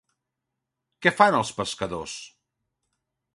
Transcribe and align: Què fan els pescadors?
Què 1.07 1.13
fan 1.17 1.37
els 1.41 1.51
pescadors? 1.59 2.17